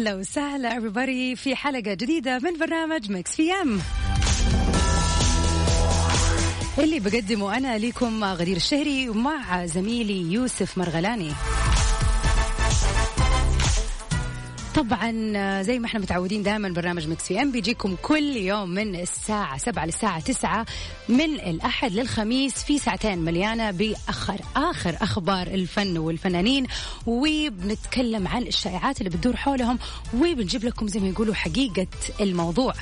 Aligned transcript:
أهلا 0.00 0.14
وسهلا 0.14 0.80
everybody 0.80 1.36
في 1.36 1.56
حلقة 1.56 1.94
جديدة 1.94 2.38
من 2.38 2.58
برنامج 2.58 3.10
Mix 3.10 3.36
PM 3.36 3.80
اللي 6.78 7.00
بقدمه 7.00 7.56
أنا 7.56 7.78
لكم 7.78 8.24
غدير 8.24 8.56
الشهري 8.56 9.08
مع 9.08 9.66
زميلي 9.66 10.32
يوسف 10.32 10.78
مرغلاني. 10.78 11.32
طبعا 14.80 15.62
زي 15.62 15.78
ما 15.78 15.86
إحنا 15.86 16.00
متعودين 16.00 16.42
دائما 16.42 16.68
برنامج 16.68 17.08
Mix 17.08 17.24
PM 17.24 17.52
بيجيكم 17.52 17.96
كل 18.02 18.36
يوم 18.36 18.70
من 18.70 18.96
الساعة 19.00 19.58
7 19.58 19.84
للساعة 19.86 20.20
9 20.20 20.66
من 21.08 21.34
الأحد 21.34 21.92
للخميس 21.92 22.54
في 22.64 22.78
ساعتين 22.78 23.18
مليانة 23.18 23.70
بأخر 23.70 24.40
آخر 24.56 24.96
أخبار 25.00 25.46
الفن 25.46 25.98
والفنانين 25.98 26.66
وبنتكلم 27.06 28.28
عن 28.28 28.42
الشائعات 28.42 28.98
اللي 28.98 29.10
بتدور 29.10 29.36
حولهم 29.36 29.78
وبنجيب 30.14 30.64
لكم 30.64 30.88
زي 30.88 31.00
ما 31.00 31.08
يقولوا 31.08 31.34
حقيقة 31.34 31.86
الموضوع. 32.20 32.74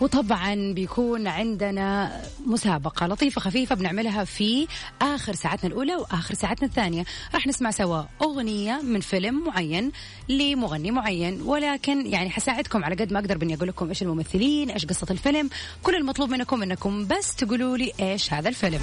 وطبعا 0.00 0.72
بيكون 0.72 1.26
عندنا 1.26 2.20
مسابقة 2.46 3.06
لطيفة 3.06 3.40
خفيفة 3.40 3.74
بنعملها 3.74 4.24
في 4.24 4.66
آخر 5.02 5.34
ساعتنا 5.34 5.70
الأولى 5.70 5.96
وآخر 5.96 6.34
ساعتنا 6.34 6.68
الثانية. 6.68 7.04
راح 7.34 7.46
نسمع 7.46 7.70
سوا 7.70 8.02
أغنية 8.22 8.80
من 8.82 9.00
فيلم 9.00 9.44
معين 9.46 9.92
لمغني 10.28 10.90
معين 10.90 11.42
ولكن 11.42 12.06
يعني 12.06 12.30
حساعدكم 12.30 12.84
على 12.84 12.94
قد 12.94 13.12
ما 13.12 13.18
أقدر 13.18 13.38
بني 13.38 13.54
أقول 13.54 13.68
لكم 13.68 13.88
إيش 13.88 14.02
الممثلين 14.02 14.70
إيش 14.70 14.86
قصة 14.86 15.06
الفيلم. 15.10 15.50
كل 15.82 15.94
المطلوب 15.94 16.30
منكم 16.30 16.62
إنكم 16.62 17.06
بس 17.06 17.34
تقولوا 17.34 17.76
لي 17.76 17.92
إيش 18.00 18.32
هذا 18.32 18.48
الفيلم. 18.48 18.80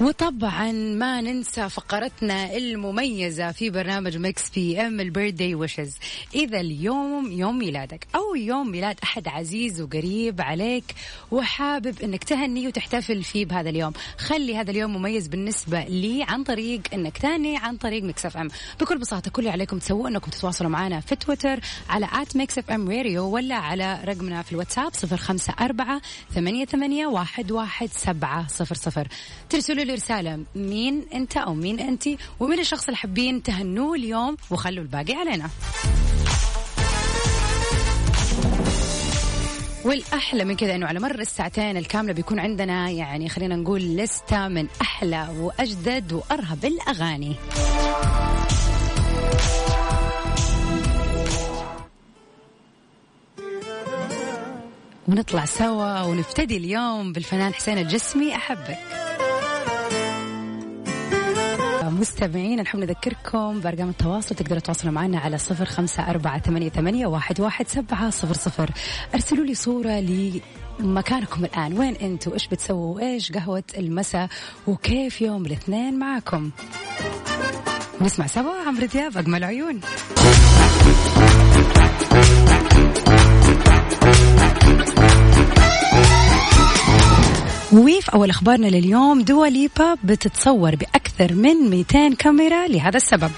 وطبعا 0.00 0.72
ما 0.72 1.20
ننسى 1.20 1.68
فقرتنا 1.68 2.56
المميزة 2.56 3.52
في 3.52 3.70
برنامج 3.70 4.16
Mix 4.16 4.50
PM 4.50 5.00
ال 5.00 5.06
birthday 5.06 5.54
wishes 5.54 5.94
إذا 6.34 6.60
اليوم 6.60 7.32
يوم 7.32 7.58
ميلادك 7.58 8.06
أو 8.14 8.34
يوم 8.34 8.70
ميلاد 8.70 8.96
أحد 9.02 9.28
عزيز 9.28 9.80
وقريب 9.80 10.40
عليك 10.40 10.84
وحابب 11.30 12.02
أنك 12.02 12.24
تهني 12.24 12.68
وتحتفل 12.68 13.22
فيه 13.22 13.46
بهذا 13.46 13.70
اليوم 13.70 13.92
خلي 14.18 14.56
هذا 14.56 14.70
اليوم 14.70 14.96
مميز 14.96 15.28
بالنسبة 15.28 15.80
لي 15.80 16.22
عن 16.28 16.44
طريق 16.44 16.80
أنك 16.94 17.18
تهني 17.18 17.56
عن 17.56 17.76
طريق 17.76 18.02
Mix 18.02 18.26
FM 18.26 18.48
بكل 18.80 18.98
بساطة 18.98 19.30
كل 19.30 19.42
اللي 19.42 19.52
عليكم 19.52 19.78
تسووه 19.78 20.08
أنكم 20.08 20.30
تتواصلوا 20.30 20.70
معنا 20.70 21.00
في 21.00 21.16
تويتر 21.16 21.60
على 21.88 22.08
at 22.12 22.36
Mix 22.36 22.58
FM 22.58 22.90
Radio 22.90 23.24
ولا 23.24 23.54
على 23.54 24.00
رقمنا 24.04 24.42
في 24.42 24.52
الواتساب 24.52 24.94
صفر 24.94 25.16
خمسة 25.16 25.54
أربعة 25.60 26.00
ثمانية, 26.34 26.64
لي 29.84 29.94
رسالة. 29.94 30.44
مين 30.54 31.04
أنت 31.14 31.36
أو 31.36 31.54
مين 31.54 31.80
أنت؟ 31.80 32.08
ومين 32.40 32.60
الشخص 32.60 32.84
اللي 32.84 32.96
حابين 32.96 33.42
تهنوه 33.42 33.94
اليوم؟ 33.94 34.36
وخلوا 34.50 34.82
الباقي 34.82 35.14
علينا. 35.14 35.50
والأحلى 39.84 40.44
من 40.44 40.56
كذا 40.56 40.74
أنه 40.74 40.86
على 40.86 41.00
مر 41.00 41.20
الساعتين 41.20 41.76
الكاملة 41.76 42.12
بيكون 42.12 42.38
عندنا 42.38 42.90
يعني 42.90 43.28
خلينا 43.28 43.56
نقول 43.56 43.80
لستة 43.80 44.48
من 44.48 44.66
أحلى 44.80 45.28
وأجدد 45.38 46.12
وأرهب 46.12 46.64
الأغاني. 46.64 47.34
ونطلع 55.08 55.44
سوا 55.44 56.02
ونفتدي 56.02 56.56
اليوم 56.56 57.12
بالفنان 57.12 57.54
حسين 57.54 57.78
الجسمي. 57.78 58.34
أحبك. 58.36 59.03
مستمعين 62.00 62.60
نحب 62.60 62.78
نذكركم 62.78 63.60
بأرقام 63.60 63.88
التواصل 63.88 64.34
تقدروا 64.34 64.60
تتواصلوا 64.60 64.92
معنا 64.92 65.18
على 65.18 65.38
صفر 65.38 65.64
خمسة 65.64 66.10
أربعة 66.10 66.40
ثمانية, 66.40 66.68
ثمانية 66.68 67.06
واحد, 67.06 67.40
واحد 67.40 67.68
سبعة 67.68 68.10
صفر 68.10 68.34
صفر. 68.34 68.70
أرسلوا 69.14 69.44
لي 69.44 69.54
صورة 69.54 70.04
لمكانكم 70.80 71.44
الآن. 71.44 71.78
وين 71.78 71.94
أنتوا؟ 71.94 72.34
إيش 72.34 72.48
بتسووا؟ 72.48 73.00
إيش 73.00 73.32
قهوة 73.32 73.64
المساء؟ 73.78 74.28
وكيف 74.66 75.22
يوم 75.22 75.46
الاثنين 75.46 75.98
معكم؟ 75.98 76.50
نسمع 78.00 78.26
سوا 78.26 78.52
عمرو 78.66 78.86
دياب 78.86 79.18
أجمل 79.18 79.44
عيون. 79.44 79.80
وفي 87.74 88.14
أول 88.14 88.30
أخبارنا 88.30 88.66
لليوم 88.66 89.20
دوا 89.20 89.46
ليبا 89.46 89.96
بتتصور 90.04 90.74
بأكثر 90.74 91.34
من 91.34 91.70
200 91.70 92.14
كاميرا 92.18 92.66
لهذا 92.66 92.96
السبب. 92.96 93.30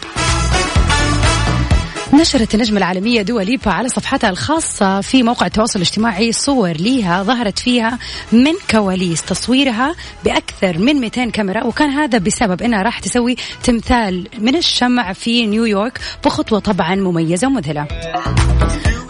نشرت 2.14 2.54
النجمة 2.54 2.78
العالمية 2.78 3.22
دوا 3.22 3.42
ليبا 3.42 3.70
على 3.70 3.88
صفحتها 3.88 4.30
الخاصة 4.30 5.00
في 5.00 5.22
موقع 5.22 5.47
التواصل 5.47 5.78
الاجتماعي 5.78 6.32
صور 6.32 6.70
ليها 6.70 7.22
ظهرت 7.22 7.58
فيها 7.58 7.98
من 8.32 8.52
كواليس 8.70 9.22
تصويرها 9.22 9.94
بأكثر 10.24 10.78
من 10.78 10.97
200 10.97 11.30
كاميرا 11.30 11.64
وكان 11.64 11.91
هذا 11.91 12.18
بسبب 12.18 12.62
أنها 12.62 12.82
راح 12.82 12.98
تسوي 12.98 13.36
تمثال 13.64 14.28
من 14.38 14.56
الشمع 14.56 15.12
في 15.12 15.47
نيويورك 15.47 16.00
بخطوة 16.24 16.58
طبعا 16.58 16.94
مميزة 16.94 17.47
ومذهلة. 17.47 17.86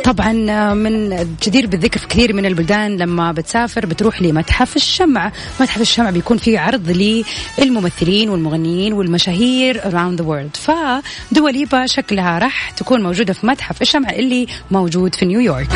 طبعا 0.07 0.33
من 0.75 1.13
الجدير 1.13 1.67
بالذكر 1.67 2.01
في 2.01 2.07
كثير 2.07 2.33
من 2.33 2.47
البلدان 2.47 2.97
لما 2.97 3.33
بتسافر 3.33 3.87
بتروح 3.87 4.23
لمتحف 4.23 4.77
الشمع. 4.77 5.33
متحف 5.61 5.81
الشمع 5.81 6.11
بيكون 6.11 6.37
فيه 6.37 6.59
عرض 6.59 7.15
للممثلين 7.59 8.29
والمغنيين 8.31 8.93
والمشاهير 8.93 9.81
around 9.81 10.21
the 10.21 10.25
world. 10.25 10.57
فدوليبا 10.57 11.87
شكلها 11.87 12.39
راح 12.39 12.71
تكون 12.71 13.03
موجودة 13.03 13.33
في 13.33 13.47
متحف 13.47 13.83
الشمع 13.83 14.11
اللي 14.11 14.47
موجود 14.71 15.15
في 15.15 15.27
نيويورك. 15.27 15.69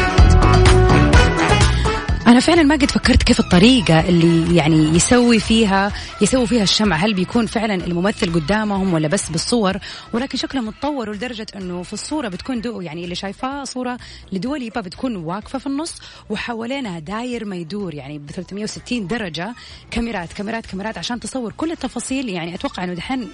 أنا 2.27 2.41
فعلا 2.41 2.63
ما 2.63 2.75
قد 2.75 2.91
فكرت 2.91 3.23
كيف 3.23 3.41
الطريقة 3.41 4.01
اللي 4.09 4.57
يعني 4.57 4.77
يسوي 4.77 5.39
فيها 5.39 5.93
يسوي 6.21 6.47
فيها 6.47 6.63
الشمع 6.63 6.97
هل 6.97 7.15
بيكون 7.15 7.47
فعلا 7.47 7.75
الممثل 7.75 8.33
قدامهم 8.33 8.95
ولا 8.95 9.09
بس 9.09 9.31
بالصور؟ 9.31 9.79
ولكن 10.13 10.39
شكله 10.39 10.61
متطور 10.61 11.13
لدرجة 11.13 11.47
أنه 11.57 11.83
في 11.83 11.93
الصورة 11.93 12.29
بتكون 12.29 12.61
دو 12.61 12.81
يعني 12.81 13.05
اللي 13.05 13.15
شايفاه 13.15 13.65
صورة 13.65 13.99
لدوليبا 14.33 14.81
بتكون 14.81 15.17
واقفة 15.17 15.59
في 15.59 15.67
النص 15.67 15.95
وحوالينها 16.31 16.99
داير 16.99 17.45
ما 17.45 17.57
يدور 17.57 17.95
يعني 17.95 18.19
ب 18.19 18.31
360 18.31 19.07
درجة. 19.07 19.55
كاميرات 19.91 20.33
كاميرات 20.33 20.67
كاميرات 20.67 20.99
عشان 20.99 21.21
تصور 21.21 21.53
كل 21.53 21.73
التفاصيل. 21.73 22.29
يعني 22.29 22.55
أتوقع 22.55 22.85
أنه 22.85 22.95
دحين 22.95 23.29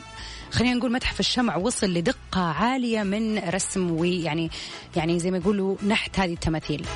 خلينا 0.50 0.74
نقول 0.74 0.92
متحف 0.92 1.20
الشمع 1.20 1.56
وصل 1.56 1.86
لدقة 1.86 2.40
عالية 2.40 3.02
من 3.02 3.38
رسم 3.38 3.90
ويعني 3.90 4.50
يعني 4.96 5.18
زي 5.18 5.30
ما 5.30 5.38
يقولوا 5.38 5.76
نحت 5.86 6.20
هذه 6.20 6.32
التماثيل. 6.32 6.86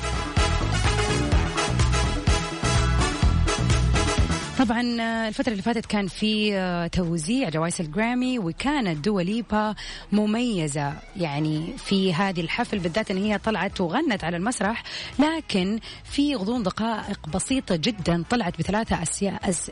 طبعا 4.61 4.81
الفترة 5.27 5.51
اللي 5.51 5.63
فاتت 5.63 5.85
كان 5.85 6.07
في 6.07 6.89
توزيع 6.91 7.49
جوائز 7.49 7.81
الجرامي 7.81 8.39
وكانت 8.39 9.05
دوا 9.05 9.33
ليبا 9.33 9.75
مميزة 10.11 10.93
يعني 11.15 11.73
في 11.77 12.13
هذه 12.13 12.41
الحفل 12.41 12.79
بالذات 12.79 13.11
إن 13.11 13.17
هي 13.17 13.37
طلعت 13.37 13.81
وغنت 13.81 14.23
على 14.23 14.37
المسرح. 14.37 14.83
لكن 15.19 15.79
في 16.03 16.35
غضون 16.35 16.63
دقائق 16.63 17.29
بسيطة 17.29 17.75
جدا 17.75 18.23
طلعت 18.29 18.59
بثلاثة 18.59 19.03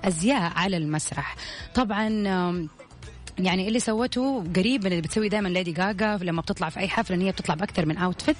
أزياء 0.06 0.52
على 0.56 0.78
المسرح. 0.78 1.36
طبعا 1.76 2.10
يعني 3.40 3.68
اللي 3.68 3.80
سوته 3.80 4.44
قريب 4.56 4.86
من 4.86 4.92
اللي 4.92 5.02
بتسوي 5.02 5.30
دائما 5.30 5.48
ليدي 5.48 5.72
جاجا 5.72 6.20
لما 6.22 6.42
بتطلع 6.42 6.70
في 6.70 6.80
أي 6.80 6.88
حفلة 6.88 7.18
إن 7.18 7.22
هي 7.22 7.32
بتطلع 7.32 7.56
بأكثر 7.56 7.86
من 7.86 7.98
outfit 7.98 8.38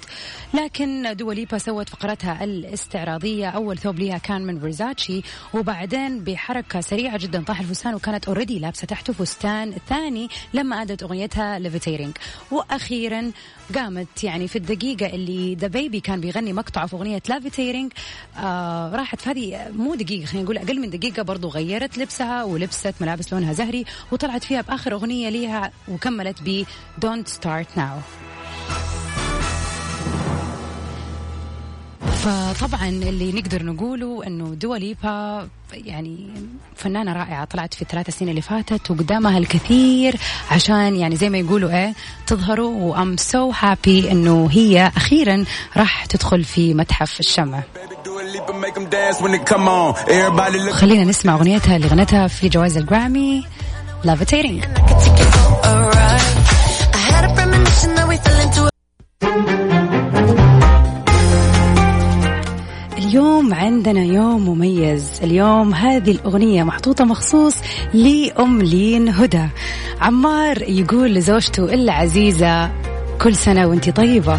لكن 0.54 1.16
دوا 1.16 1.33
ليبا 1.33 1.58
سوت 1.58 1.88
فقرتها 1.88 2.44
الاستعراضية. 2.44 3.48
أول 3.48 3.78
ثوب 3.78 3.98
ليها 3.98 4.18
كان 4.18 4.42
من 4.42 4.60
فيرزاتشي 4.60 5.22
وبعدين 5.54 6.24
بحركة 6.24 6.80
سريعة 6.80 7.18
جدا 7.18 7.44
طاح 7.44 7.60
الفستان 7.60 7.94
وكانت 7.94 8.28
already 8.28 8.58
لابسة 8.58 8.86
تحته 8.86 9.12
فستان 9.12 9.74
ثاني 9.88 10.28
لما 10.54 10.82
أدت 10.82 11.02
أغنيتها 11.02 11.58
Levitating 11.58 12.16
وأخيرا 12.50 13.32
قامت 13.74 14.24
يعني 14.24 14.48
في 14.48 14.56
الدقيقة 14.56 15.06
اللي 15.06 15.54
DaBaby 15.54 16.00
كان 16.00 16.20
بيغني 16.20 16.52
مقطعه 16.52 16.86
في 16.86 16.96
أغنية 16.96 17.22
Levitating 17.28 17.92
آه 18.38 18.96
راحت 18.96 19.20
في 19.20 19.30
هذه 19.30 19.70
مو 19.76 19.94
دقيقة 19.94 20.26
خلينا 20.26 20.44
نقول 20.44 20.58
أقل 20.58 20.80
من 20.80 20.90
دقيقة 20.90 21.22
برضو 21.22 21.48
غيرت 21.48 21.98
لبسها 21.98 22.44
ولبست 22.44 22.94
ملابس 23.00 23.32
لونها 23.32 23.52
زهري 23.52 23.84
وطلعت 24.12 24.44
فيها 24.44 24.60
بآخر 24.60 24.89
أغنية 24.92 25.28
ليها 25.28 25.70
وكملت 25.88 26.42
ب 26.42 26.64
Don't 27.00 27.28
Start 27.28 27.76
Now. 27.76 28.20
فطبعا 32.24 32.88
اللي 32.88 33.32
نقدر 33.32 33.62
نقوله 33.62 34.26
إنه 34.26 34.54
دوا 34.54 34.92
ليبا 34.92 35.48
يعني 35.72 36.30
فنانة 36.76 37.12
رائعة 37.12 37.44
طلعت 37.44 37.74
في 37.74 37.82
الثلاث 37.82 38.10
سنين 38.10 38.30
اللي 38.30 38.40
فاتت 38.40 38.90
وقدامها 38.90 39.38
الكثير 39.38 40.16
عشان 40.50 40.96
يعني 40.96 41.16
زي 41.16 41.30
ما 41.30 41.38
يقولوا 41.38 41.70
إيه 41.70 41.94
تظهروا 42.26 42.70
و 42.82 42.90
I'm 42.90 43.16
so 43.16 43.50
happy 43.50 44.12
إنه 44.12 44.48
هي 44.52 44.92
أخيرا 44.96 45.44
راح 45.76 46.04
تدخل 46.06 46.44
في 46.44 46.74
متحف 46.74 47.20
الشمع. 47.20 47.62
خلينا 50.72 51.04
نسمع 51.04 51.34
أغنيتها 51.34 51.76
اللي 51.76 51.86
غنتها 51.86 52.26
في 52.26 52.48
جوائز 52.48 52.76
الجرامي. 52.76 53.44
Levitating 54.04 54.64
اليوم 62.98 63.54
عندنا 63.54 64.04
يوم 64.04 64.48
مميز. 64.48 65.20
اليوم 65.22 65.74
هذه 65.74 66.10
الأغنية 66.10 66.62
محطوطة 66.62 67.04
مخصوص 67.04 67.54
لأم 67.94 68.62
لين 68.62 69.08
هدى. 69.08 69.48
عمار 70.00 70.62
يقول 70.62 71.14
لزوجته 71.14 71.64
العزيزة 71.64 72.70
كل 73.22 73.36
سنة 73.36 73.66
وانت 73.66 73.90
طيبة. 73.90 74.38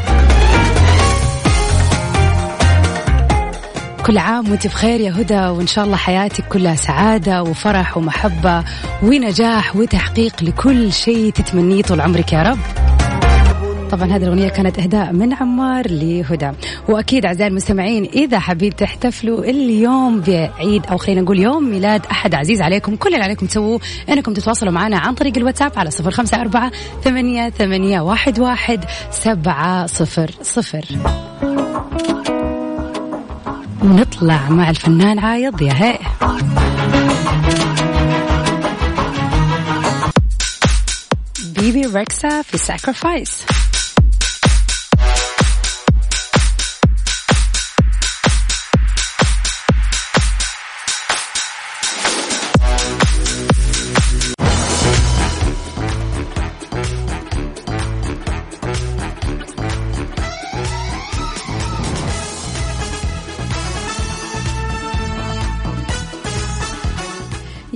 كل 4.05 4.17
عام 4.17 4.51
وانت 4.51 4.67
بخير 4.67 4.99
يا 4.99 5.11
هدى 5.11 5.47
وإن 5.47 5.67
شاء 5.67 5.85
الله 5.85 5.97
حياتك 5.97 6.47
كلها 6.47 6.75
سعادة 6.75 7.43
وفرح 7.43 7.97
ومحبة 7.97 8.63
ونجاح 9.03 9.75
وتحقيق 9.75 10.43
لكل 10.43 10.93
شيء 10.93 11.31
تتمنيه 11.31 11.81
طول 11.81 12.01
عمرك 12.01 12.33
يا 12.33 12.43
رب. 12.43 12.59
طبعا 13.91 14.05
هذه 14.05 14.23
الأغنية 14.23 14.49
كانت 14.49 14.79
إهداء 14.79 15.13
من 15.13 15.33
عمار 15.33 15.91
لهدى. 15.91 16.51
وأكيد 16.89 17.25
أعزائي 17.25 17.49
المستمعين 17.49 18.05
إذا 18.05 18.39
حابين 18.39 18.75
تحتفلوا 18.75 19.43
اليوم 19.43 20.21
بعيد 20.21 20.85
أو 20.85 20.97
خلينا 20.97 21.21
نقول 21.21 21.39
يوم 21.39 21.63
ميلاد 21.63 22.05
أحد 22.11 22.35
عزيز 22.35 22.61
عليكم 22.61 22.95
كل 22.95 23.13
اللي 23.13 23.23
عليكم 23.23 23.45
تسووه 23.45 23.79
أنكم 24.09 24.33
تتواصلوا 24.33 24.71
معنا 24.71 24.97
عن 24.97 25.13
طريق 25.13 25.37
الواتساب 25.37 25.71
على 25.75 25.91
صفر 25.91 26.11
خمسة 26.11 26.41
أربعة 26.41 26.71
ثمانية, 27.03 27.49
ثمانية 27.49 28.01
واحد, 28.01 28.39
واحد 28.39 28.85
سبعة 29.11 29.85
صفر 29.85 30.31
صفر. 30.41 30.85
ونطلع 33.81 34.49
مع 34.49 34.69
الفنان 34.69 35.19
عايض 35.19 35.61
يا 35.61 35.73
هي. 35.73 35.99
بيبي 41.45 41.85
ريكسا 41.85 42.41
في 42.41 42.57
ساكرفايس 42.57 43.43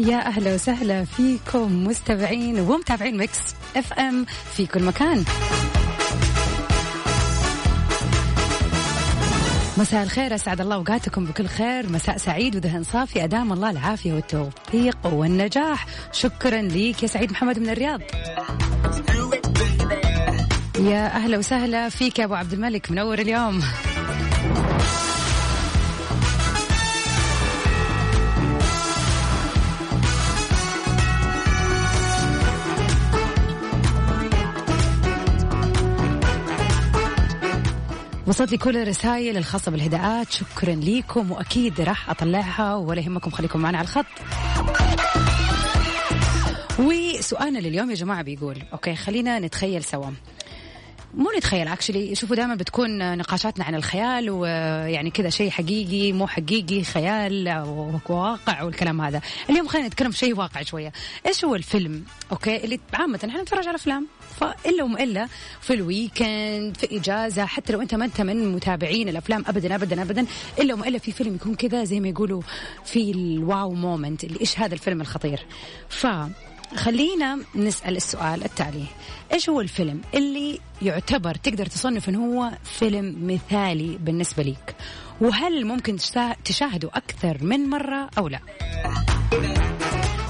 يا 0.06 0.28
أهلا 0.28 0.54
وسهلا 0.54 1.06
فيكم 1.06 1.88
مستمعين 1.88 2.60
ومتابعين 2.60 3.18
Mix 3.18 3.40
FM 3.76 4.26
في 4.54 4.66
كل 4.66 4.84
مكان. 4.84 5.26
مساء 9.78 10.04
الخير 10.04 10.36
أسعد 10.36 10.62
الله 10.62 10.76
أوقاتكم 10.76 11.26
بكل 11.26 11.48
خير. 11.48 11.90
مساء 11.90 12.18
سعيد 12.18 12.56
وذهن 12.56 12.84
صافي. 12.84 13.24
أدام 13.24 13.54
الله 13.54 13.70
العافية 13.70 14.14
والتوفيق 14.14 14.98
والنجاح. 15.06 15.86
شكرا 16.12 16.62
ليك 16.62 17.04
يا 17.04 17.08
سعيد 17.08 17.32
محمد 17.32 17.60
من 17.60 17.70
الرياض. 17.70 18.02
يا 20.80 21.16
أهلا 21.16 21.38
وسهلا 21.38 21.90
فيك 21.90 22.20
يا 22.20 22.26
أبو 22.26 22.34
عبد 22.34 22.54
الملك 22.54 22.92
منور 22.92 23.20
اليوم. 23.20 23.62
وصلت 38.28 38.52
لي 38.52 38.58
كل 38.58 38.78
الرسائل 38.78 39.38
الخاصة 39.38 39.72
بالهداءات. 39.72 40.32
شكرا 40.32 40.76
لكم 40.76 41.32
وأكيد 41.32 41.82
راح 41.82 42.10
أطلعها 42.10 42.76
ولا 42.76 43.02
يهمكم 43.02 43.32
خليكم 43.32 43.60
معنا 43.60 43.78
على 43.78 43.86
الخط. 43.86 44.06
وسؤالنا 46.80 47.60
لليوم 47.60 47.90
يا 47.90 47.96
جماعة 47.96 48.22
بيقول 48.22 48.64
okay 48.74 48.96
خلينا 48.96 49.40
نتخيل 49.40 49.84
سوا. 49.84 50.12
مو 51.14 51.32
نتخيل. 51.38 51.68
actually 51.68 52.16
شوفوا 52.16 52.36
دائما 52.36 52.56
بتكون 52.56 53.18
نقاشاتنا 53.18 53.66
عن 53.66 53.76
الخيال 53.76 54.30
ويعني 54.30 55.12
كذا 55.12 55.30
شيء 55.30 55.50
حقيقي 55.50 56.12
مو 56.12 56.28
حقيقي 56.28 56.84
خيال 56.84 57.64
وواقع 58.10 58.64
والكلام 58.64 59.02
هذا. 59.02 59.22
اليوم 59.50 59.68
خلينا 59.68 59.88
نتكلم 59.88 60.12
في 60.12 60.18
شيء 60.18 60.38
واقع 60.38 60.62
شوية. 60.62 60.92
إيش 61.26 61.46
هو 61.46 61.56
الفيلم؟ 61.56 62.04
okay؟ 62.32 62.64
اللي 62.64 62.80
عامة 62.94 63.20
إحنا 63.30 63.42
نتفرج 63.42 63.68
على 63.68 63.76
أفلام. 63.76 64.08
فإلا 64.40 64.84
وما 64.84 65.04
الا 65.04 65.28
في 65.62 65.74
ال 65.74 65.87
weekend 65.87 66.78
في 66.78 66.98
إجازة 66.98 67.46
حتى 67.46 67.74
لو 67.74 67.82
أنت 67.82 67.96
ما 67.96 68.06
أنت 68.06 68.22
من 68.22 68.52
متابعين 68.52 69.10
الأفلام 69.10 69.44
ابدا 69.48 69.76
ابدا 69.76 70.02
ابدا. 70.02 70.26
إلا 70.60 70.74
وما 70.74 70.88
الا 70.88 70.98
في 70.98 71.12
فيلم 71.12 71.36
يكون 71.36 71.56
كذا 71.56 71.84
زي 71.84 72.00
ما 72.00 72.08
يقولوا 72.08 72.42
في 72.86 73.12
ال 73.12 73.74
wow 73.74 73.90
moment 73.90 74.24
اللي 74.24 74.42
إيش 74.42 74.60
هذا 74.60 74.74
الفيلم 74.74 75.02
الخطير. 75.02 75.46
ف 75.90 76.08
خلينا 76.76 77.40
نسأل 77.56 77.96
السؤال 77.96 78.44
التالي. 78.44 78.86
إيش 79.34 79.50
هو 79.50 79.62
الفيلم 79.62 80.02
اللي 80.14 80.60
يعتبر 80.82 81.36
تقدر 81.36 81.66
تصنف 81.66 82.10
أنه 82.10 82.26
هو 82.26 82.52
فيلم 82.64 83.28
مثالي 83.28 83.98
بالنسبة 83.98 84.44
لك 84.44 84.76
وهل 85.22 85.66
ممكن 85.66 85.98
تشاهده 86.46 86.90
أكثر 86.94 87.44
من 87.44 87.70
مرة 87.70 88.10
أو 88.18 88.28
لا؟ 88.28 88.40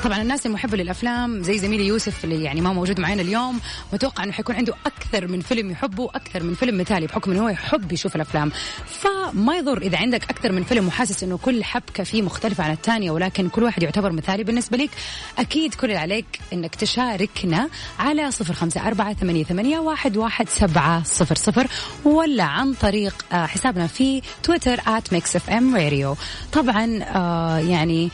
طبعا 0.05 0.21
الناس 0.21 0.45
المحبة 0.45 0.77
للأفلام 0.77 1.43
زي 1.43 1.57
زميلي 1.57 1.87
يوسف 1.87 2.23
اللي 2.23 2.43
يعني 2.43 2.61
ما 2.61 2.73
موجود 2.73 2.99
معنا 2.99 3.21
اليوم 3.21 3.59
متوقع 3.93 4.23
أنه 4.23 4.31
حيكون 4.31 4.55
عنده 4.55 4.73
أكثر 4.85 5.27
من 5.27 5.41
فيلم 5.41 5.71
يحبه 5.71 6.09
أكثر 6.15 6.43
من 6.43 6.53
فيلم 6.53 6.77
مثالي 6.77 7.07
بحكم 7.07 7.31
أنه 7.31 7.43
هو 7.43 7.49
يحب 7.49 7.91
يشوف 7.91 8.15
الأفلام. 8.15 8.51
فما 8.85 9.57
يضر 9.57 9.81
إذا 9.81 9.97
عندك 9.97 10.29
أكثر 10.29 10.51
من 10.51 10.63
فيلم 10.63 10.87
وحاسس 10.87 11.23
أنه 11.23 11.37
كل 11.37 11.63
حبكة 11.63 12.03
فيه 12.03 12.21
مختلفة 12.21 12.63
عن 12.63 12.71
الثانية 12.71 13.11
ولكن 13.11 13.49
كل 13.49 13.63
واحد 13.63 13.83
يعتبر 13.83 14.11
مثالي 14.11 14.43
بالنسبة 14.43 14.77
لك 14.77 14.89
أكيد 15.37 15.73
كل 15.73 15.87
اللي 15.87 15.99
عليك 15.99 16.39
أنك 16.53 16.75
تشاركنا 16.75 17.69
على 17.99 18.31
صفر 18.31 18.53
خمسة 18.53 18.87
أربعة 18.87 19.13
ثمانية, 19.13 19.43
ثمانية 19.43 19.79
واحد, 19.79 20.17
واحد 20.17 20.49
سبعة 20.49 21.03
صفر 21.03 21.35
صفر 21.35 21.67
ولا 22.03 22.43
عن 22.43 22.73
طريق 22.73 23.25
آه، 23.31 23.45
حسابنا 23.45 23.87
في 23.87 24.21
تويتر 24.43 24.77
mixfmradio 25.11 26.17
طبعا 26.53 27.03
آه 27.03 27.57
يعني 27.57 28.11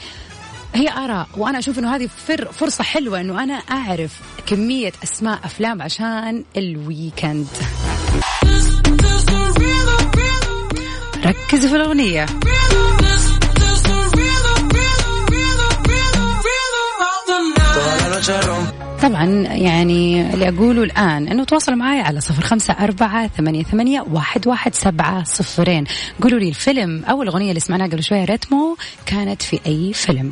هي 0.73 0.89
آراء 0.89 1.27
وأنا 1.37 1.59
أشوف 1.59 1.79
إنه 1.79 1.95
هذه 1.95 2.09
فرصة 2.51 2.83
حلوة 2.83 3.21
إنه 3.21 3.43
أنا 3.43 3.53
أعرف 3.53 4.21
كمية 4.45 4.91
أسماء 5.03 5.39
أفلام 5.43 5.81
عشان 5.81 6.43
الويكند. 6.57 7.47
ركزوا 11.25 11.69
في 11.69 11.75
الأغنية. 11.75 12.25
طبعا 19.01 19.25
يعني 19.41 20.33
اللي 20.33 20.49
أقوله 20.49 20.83
الآن 20.83 21.27
أنه 21.27 21.43
تواصلوا 21.43 21.77
معي 21.77 22.01
على 22.01 22.21
صفر 22.21 22.41
خمسة 22.41 22.73
أربعة 22.73 23.27
ثمانية, 23.27 23.63
ثمانية 23.63 24.05
واحد, 24.11 24.47
واحد 24.47 24.75
سبعة 24.75 25.23
صفرين. 25.23 25.83
قولوا 26.21 26.39
لي 26.39 26.49
الفيلم 26.49 27.03
أو 27.05 27.23
الأغنية 27.23 27.49
اللي 27.49 27.59
سمعناها 27.59 27.87
قبل 27.87 28.03
شوية 28.03 28.25
Ritmo 28.25 28.77
كانت 29.05 29.41
في 29.41 29.59
أي 29.65 29.93
فيلم؟ 29.93 30.31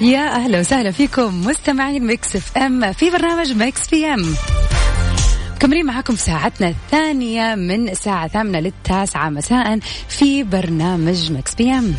يا 0.00 0.34
أهلا 0.34 0.60
وسهلا 0.60 0.90
فيكم 0.90 1.46
مستمعين 1.46 2.06
Mix 2.06 2.36
FM 2.36 2.92
في 2.92 3.10
برنامج 3.10 3.52
Mix 3.52 3.88
PM. 3.88 4.34
مكملين 5.56 5.86
معاكم 5.86 6.14
في 6.16 6.22
ساعتنا 6.22 6.68
الثانية 6.68 7.54
من 7.54 7.88
الساعة 7.88 8.24
الثامنة 8.24 8.60
للتاسعة 8.60 9.28
مساء 9.28 9.78
في 10.08 10.42
برنامج 10.42 11.32
Mix 11.32 11.54
PM. 11.54 11.94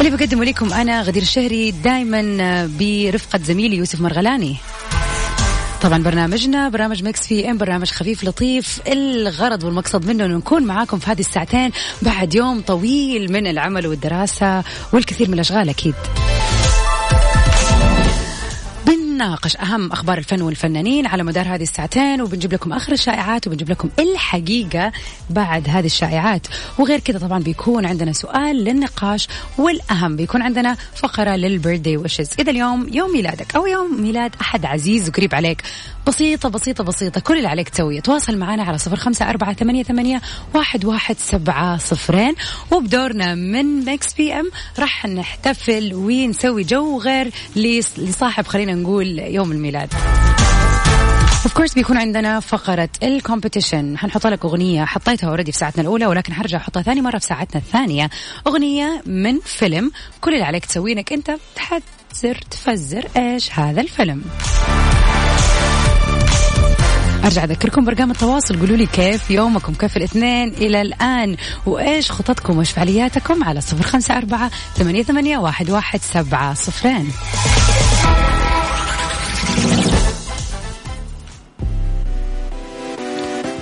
اللي 0.00 0.16
بقدمه 0.16 0.44
لكم 0.44 0.72
أنا 0.72 1.02
غدير 1.02 1.22
الشهري 1.22 1.70
دايما 1.70 2.66
برفقة 2.80 3.38
زميلي 3.38 3.76
يوسف 3.76 4.00
مرغلاني. 4.00 4.56
طبعا 5.82 6.02
برنامجنا 6.02 6.68
برنامج 6.68 7.04
Mix 7.04 7.26
PM 7.26 7.58
برنامج 7.58 7.90
خفيف 7.90 8.24
لطيف. 8.24 8.80
الغرض 8.86 9.64
والمقصد 9.64 10.06
منه 10.06 10.24
إنه 10.24 10.36
نكون 10.36 10.62
معاكم 10.62 10.98
في 10.98 11.10
هذه 11.10 11.20
الساعتين 11.20 11.70
بعد 12.02 12.34
يوم 12.34 12.60
طويل 12.60 13.32
من 13.32 13.46
العمل 13.46 13.86
والدراسة 13.86 14.64
والكثير 14.92 15.28
من 15.28 15.34
الأشغال 15.34 15.68
أكيد. 15.68 15.94
بنناقش 19.18 19.56
أهم 19.56 19.92
أخبار 19.92 20.18
الفن 20.18 20.42
والفنانين 20.42 21.06
على 21.06 21.22
مدار 21.22 21.54
هذه 21.54 21.62
الساعتين 21.62 22.20
وبنجيب 22.20 22.52
لكم 22.52 22.72
آخر 22.72 22.92
الشائعات 22.92 23.46
وبنجيب 23.46 23.70
لكم 23.70 23.90
الحقيقة 23.98 24.92
بعد 25.30 25.68
هذه 25.68 25.86
الشائعات. 25.86 26.46
وغير 26.78 26.98
كذا 27.00 27.18
طبعا 27.18 27.38
بيكون 27.38 27.86
عندنا 27.86 28.12
سؤال 28.12 28.64
للنقاش 28.64 29.28
والأهم 29.58 30.16
بيكون 30.16 30.42
عندنا 30.42 30.76
فقرة 30.94 31.36
للبيرثدي 31.36 31.96
ويشز. 31.96 32.30
إذا 32.38 32.50
اليوم 32.50 32.88
يوم 32.92 33.12
ميلادك 33.12 33.56
أو 33.56 33.66
يوم 33.66 34.02
ميلاد 34.02 34.34
أحد 34.40 34.64
عزيز 34.64 35.08
وقريب 35.08 35.34
عليك 35.34 35.62
بسيطة 36.06 36.48
بسيطة 36.48 36.84
بسيطة 36.84 37.20
كل 37.20 37.36
اللي 37.36 37.48
عليك 37.48 37.68
تسويه. 37.68 38.00
تواصل 38.00 38.38
معنا 38.38 38.62
على 38.62 38.78
صفر 38.78 38.96
خمسة 38.96 39.30
أربعة 39.30 39.52
ثمانية, 39.52 39.82
ثمانية 39.82 40.20
واحد, 40.54 40.84
واحد 40.84 41.16
سبعة 41.18 41.78
صفرين. 41.78 42.34
وبدورنا 42.70 43.34
من 43.34 43.84
Mix 43.84 44.14
PM 44.14 44.50
راح 44.78 45.06
نحتفل 45.06 45.94
ونسوي 45.94 46.62
جو 46.62 47.00
غير 47.00 47.30
لصاحب 47.56 48.46
خلينا 48.46 48.74
نقول 48.74 49.07
يوم 49.16 49.52
الميلاد. 49.52 49.94
of 51.44 51.54
course 51.54 51.74
بيكون 51.74 51.96
عندنا 51.96 52.40
فقرة 52.40 52.88
ال 53.02 53.10
competition 53.10 53.98
حنحط 53.98 54.26
لك 54.26 54.44
أغنية 54.44 54.84
حطيتها 54.84 55.28
already 55.28 55.52
في 55.52 55.58
ساعتنا 55.58 55.82
الأولى 55.82 56.06
ولكن 56.06 56.32
حرجع 56.32 56.58
أحطها 56.58 56.82
ثاني 56.82 57.00
مرة 57.00 57.18
في 57.18 57.26
ساعتنا 57.26 57.60
الثانية. 57.60 58.10
أغنية 58.46 59.02
من 59.06 59.40
فيلم. 59.40 59.92
كل 60.20 60.34
اللي 60.34 60.44
عليك 60.44 60.64
تسويه 60.64 60.92
إنك 60.92 61.12
أنت 61.12 61.36
تحذر 61.54 62.40
تفزر 62.50 63.08
إيش 63.16 63.52
هذا 63.52 63.80
الفيلم. 63.80 64.22
أرجع 67.24 67.44
أذكركم 67.44 67.84
بارقام 67.84 68.10
التواصل. 68.10 68.60
قولوا 68.60 68.76
لي 68.76 68.86
كيف 68.86 69.30
يومكم؟ 69.30 69.74
كيف 69.74 69.96
الاثنين 69.96 70.48
إلى 70.48 70.82
الآن؟ 70.82 71.36
وإيش 71.66 72.10
خططكم؟ 72.10 72.56
وإيش 72.56 72.70
فعالياتكم؟ 72.70 73.44
على 73.44 73.60
صفر 73.60 73.82
خمسة 73.82 74.16
أربعة 74.16 74.50
ثمانية, 74.76 75.02
ثمانية 75.02 75.38
واحد, 75.38 75.70
واحد 75.70 76.00
سبعة 76.02 76.54
صفرين. 76.54 77.12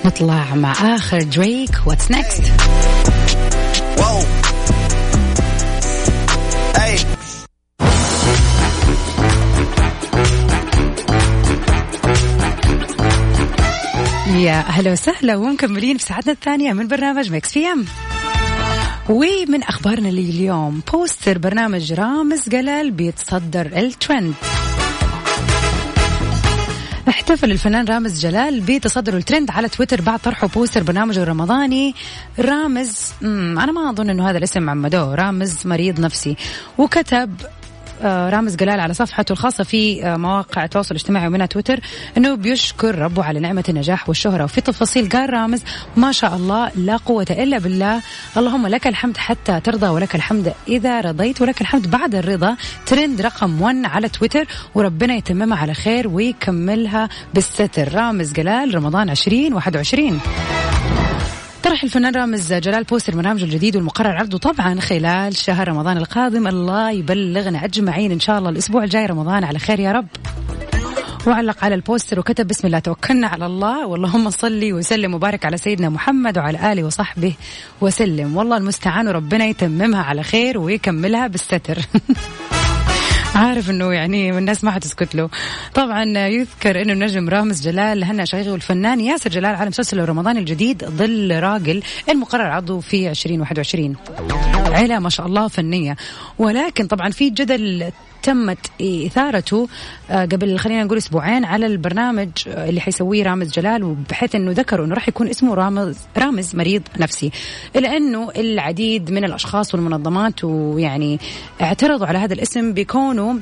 نطلع 0.07 0.55
مع 0.55 0.73
آخر 0.73 1.23
Drake 1.23 1.71
What's 1.87 2.11
Next 2.11 2.53
يا 14.37 14.59
أهلا 14.59 14.93
وسهلا 14.93 15.37
ومكملين 15.37 15.99
في 15.99 16.05
ساعتنا 16.05 16.33
الثانية 16.33 16.73
من 16.73 16.89
برنامج 16.89 17.33
Mix 17.33 17.53
PM 17.53 17.85
ومن 19.09 19.63
أخبارنا 19.63 20.09
اللي 20.09 20.31
اليوم 20.31 20.83
poster 20.93 21.39
برنامج 21.39 21.93
رامز 21.93 22.49
جلال 22.49 22.91
بيتصدر 22.91 23.67
الترند. 23.67 24.35
احتفل 27.09 27.51
الفنان 27.51 27.85
رامز 27.85 28.21
جلال 28.21 28.61
بتصدر 28.61 29.17
الترند 29.17 29.51
على 29.51 29.69
تويتر 29.69 30.01
بعد 30.01 30.19
طرحه 30.19 30.47
poster 30.47 30.83
برنامجه 30.83 31.23
الرمضاني. 31.23 31.95
رامز 32.39 33.13
أنا 33.23 33.73
ما 33.73 33.91
أظن 33.91 34.11
إنه 34.11 34.31
هذا 34.31 34.39
الاسم 34.39 34.71
عمدوه. 34.71 35.15
رامز 35.15 35.67
مريض 35.67 36.01
نفسي. 36.01 36.37
وكتب 36.79 37.31
رامز 38.05 38.57
جلال 38.57 38.81
على 38.81 38.95
صفحته 38.95 39.33
الخاصة 39.33 39.65
في 39.65 40.07
آه، 40.07 40.17
مواقع 40.17 40.65
التواصل 40.65 40.95
الاجتماعي 40.95 41.27
ومنها 41.27 41.47
تويتر 41.47 41.81
أنه 42.17 42.35
بيشكر 42.35 42.99
ربه 42.99 43.25
على 43.25 43.41
نعمة 43.41 43.65
النجاح 43.69 44.09
والشهرة. 44.09 44.45
وفي 44.45 44.61
تفاصيل 44.61 45.09
قال 45.09 45.33
رامز 45.33 45.63
ما 45.97 46.13
شاء 46.13 46.37
الله 46.37 46.71
لا 46.77 46.97
قوة 46.97 47.27
إلا 47.31 47.59
بالله. 47.59 48.03
اللهم 48.37 48.67
لك 48.67 48.87
الحمد 48.87 49.17
حتى 49.17 49.61
ترضى 49.61 49.87
ولك 49.87 50.15
الحمد 50.15 50.55
إذا 50.69 51.01
رضيت 51.01 51.43
ولك 51.43 51.61
الحمد. 51.61 51.91
بعد 51.91 52.15
الرضا 52.15 52.57
ترند 52.87 53.21
رقم 53.21 53.63
1 53.63 53.77
على 53.85 54.09
تويتر 54.09 54.47
وربنا 54.75 55.15
يتممها 55.15 55.59
على 55.59 55.75
خير 55.75 56.09
ويكملها 56.09 57.09
بالستر. 57.35 57.95
رامز 57.95 58.33
جلال 58.33 58.75
رمضان 58.75 59.11
2021 59.11 60.21
طرح 61.67 61.85
الفنان 61.85 62.15
رامز 62.15 62.53
جلال 62.53 62.85
poster 62.85 63.15
برنامجه 63.15 63.45
الجديد 63.45 63.77
والمقرر 63.77 64.17
عرضه 64.17 64.39
طبعا 64.39 64.81
خلال 64.81 65.37
شهر 65.37 65.69
رمضان 65.69 65.97
القادم. 65.97 66.47
الله 66.47 66.91
يبلغنا 66.91 67.65
أجمعين 67.65 68.13
إن 68.13 68.21
شاء 68.21 68.39
الله 68.39 68.51
الأسبوع 68.51 68.85
الجاي 68.85 69.07
رمضان. 69.07 69.45
على 69.45 69.59
خير 69.59 69.81
يا 69.81 69.93
رب. 69.93 70.07
وعلق 71.27 71.65
على 71.65 71.75
البوستر 71.75 72.21
وكتب 72.21 72.47
بسم 72.47 72.67
الله 72.67 72.79
توكلنا 72.79 73.27
على 73.27 73.47
الله. 73.47 73.87
واللهم 73.87 74.31
صلي 74.31 74.73
وسلم 74.73 75.15
وبارك 75.15 75.45
على 75.45 75.57
سيدنا 75.57 75.89
محمد 75.89 76.39
وعلى 76.39 76.73
آله 76.73 76.85
وصحبه 76.85 77.35
وسلم. 77.81 78.37
والله 78.37 78.57
المستعان 78.57 79.09
وربنا 79.09 79.45
يتممها 79.45 80.03
على 80.03 80.23
خير 80.23 80.59
ويكملها 80.59 81.27
بالستر. 81.27 81.79
عارف 83.37 83.71
إنه 83.71 83.93
يعني 83.93 84.39
الناس 84.39 84.65
ما 84.65 84.71
حتسكت 84.71 85.15
له. 85.15 85.29
طبعا 85.75 86.05
يذكر 86.27 86.83
إنه 86.83 86.93
النجم 86.93 87.29
رامز 87.29 87.69
جلال 87.69 88.05
هنأ 88.05 88.25
شغيغ 88.25 88.53
والفنان 88.53 89.01
ياسر 89.01 89.31
جلال 89.31 89.55
على 89.55 89.69
مسلسل 89.69 90.05
رمضان 90.09 90.37
الجديد 90.37 90.85
ظل 90.85 91.41
راجل 91.41 91.83
المقرر 92.09 92.47
عرضه 92.47 92.81
في 92.81 93.11
2021 93.11 93.97
عيلة 94.77 94.99
ما 94.99 95.09
شاء 95.09 95.27
الله 95.27 95.49
فنية. 95.49 95.97
ولكن 96.39 96.87
طبعا 96.87 97.11
في 97.11 97.31
جدل 97.31 97.93
تمت 98.23 98.59
إثارته 99.07 99.69
آه، 100.11 100.25
قبل 100.25 100.59
خلينا 100.59 100.85
نقول 100.85 100.99
أسبوعين 100.99 101.45
على 101.45 101.67
البرنامج 101.67 102.29
اللي 102.47 102.81
حيسويه 102.81 103.23
رامز 103.25 103.53
جلال 103.53 103.85
وبحيث 103.85 104.35
أنه 104.35 104.53
ذكروا 104.53 104.87
أنه 104.87 104.95
راح 104.95 105.09
يكون 105.09 105.29
اسمه 105.29 105.55
رامز 105.55 105.97
رامز 106.19 106.57
مريض 106.57 106.83
نفسي. 106.99 107.31
إلا 107.77 107.97
أنه 107.97 108.31
العديد 108.37 109.11
من 109.11 109.25
الأشخاص 109.25 109.75
والمنظمات 109.75 110.45
ويعني 110.45 111.21
اعترضوا 111.63 112.07
على 112.07 112.19
هذا 112.19 112.35
الاسم 112.35 112.73
بكونه 112.73 113.41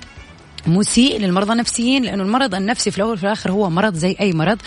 مسيء 0.67 1.21
للمرضى 1.21 1.53
النفسيين 1.53 2.03
لأنه 2.03 2.23
المرض 2.23 2.55
النفسي 2.55 2.91
في 2.91 2.97
الأول 2.97 3.13
وفي 3.13 3.25
الآخر 3.25 3.53
هو 3.53 3.71
مرض 3.71 3.95
زي 3.95 4.17
أي 4.21 4.33
مرض. 4.33 4.59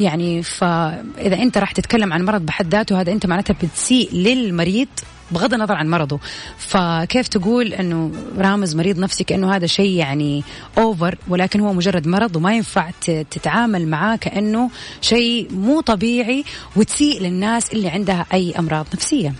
يعني 0.00 0.42
فإذا 0.42 1.36
أنت 1.42 1.58
راح 1.58 1.72
تتكلم 1.72 2.12
عن 2.12 2.24
مرض 2.24 2.46
بحد 2.46 2.74
ذاته 2.74 3.00
هذا 3.00 3.12
أنت 3.12 3.26
معناتها 3.26 3.54
بتسيء 3.62 4.12
للمريض 4.12 4.88
بغض 5.30 5.54
النظر 5.54 5.74
عن 5.74 5.90
مرضه. 5.90 6.18
فكيف 6.58 7.28
تقول 7.28 7.72
إنه 7.72 8.12
رامز 8.38 8.74
مريض 8.76 8.98
نفسي 8.98 9.24
كأنه 9.24 9.56
هذا 9.56 9.66
شيء 9.66 9.90
يعني 9.90 10.44
over 10.78 11.18
ولكن 11.28 11.60
هو 11.60 11.72
مجرد 11.72 12.06
مرض 12.06 12.36
وما 12.36 12.54
ينفع 12.56 12.90
تتعامل 13.30 13.88
معاه 13.88 14.16
كأنه 14.16 14.70
شيء 15.00 15.48
مو 15.52 15.80
طبيعي 15.80 16.44
وتسيء 16.76 17.22
للناس 17.22 17.72
اللي 17.72 17.88
عندها 17.88 18.26
أي 18.32 18.54
أمراض 18.58 18.86
نفسية. 18.94 19.34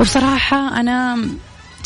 وبصراحة 0.00 0.80
أنا 0.80 1.18